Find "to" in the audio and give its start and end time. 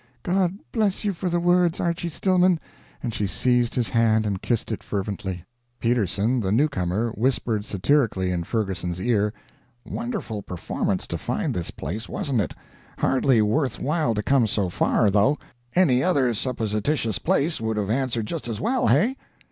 11.05-11.19, 14.15-14.23